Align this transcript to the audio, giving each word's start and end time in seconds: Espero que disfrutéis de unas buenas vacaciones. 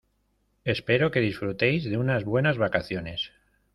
Espero 0.73 1.11
que 1.11 1.19
disfrutéis 1.27 1.83
de 1.89 1.99
unas 2.03 2.23
buenas 2.31 2.57
vacaciones. 2.57 3.29